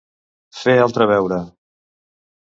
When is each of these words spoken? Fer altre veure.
Fer 0.59 0.73
altre 0.85 1.07
veure. 1.11 1.37